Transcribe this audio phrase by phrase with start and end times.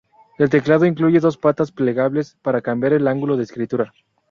[0.39, 3.93] El teclado incluye dos patas plegables para cambiar el ángulo de escritura.